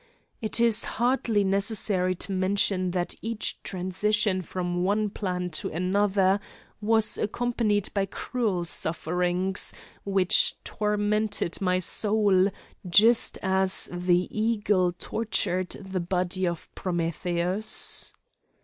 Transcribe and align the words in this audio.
It 0.41 0.59
is 0.59 0.83
hardly 0.97 1.43
necessary 1.43 2.15
to 2.15 2.31
mention 2.31 2.89
that 2.89 3.13
each 3.21 3.61
transition 3.61 4.41
from 4.41 4.83
one 4.83 5.11
plan 5.11 5.51
to 5.51 5.69
another 5.69 6.39
was 6.81 7.19
accompanied 7.19 7.93
by 7.93 8.07
cruel 8.07 8.65
sufferings, 8.65 9.75
which 10.03 10.55
tormented 10.63 11.61
my 11.61 11.77
soul, 11.77 12.49
just 12.89 13.37
as 13.43 13.89
the 13.91 14.27
eagle 14.35 14.91
tortured 14.93 15.69
the 15.69 15.99
body 15.99 16.47
of 16.47 16.73
Prometheus. 16.73 18.15